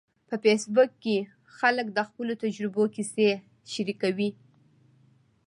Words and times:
په 0.27 0.35
فېسبوک 0.43 0.91
کې 1.03 1.17
خلک 1.57 1.87
د 1.93 1.99
خپلو 2.09 2.33
تجربو 2.43 2.83
کیسې 2.95 3.29
شریکوي. 3.73 4.29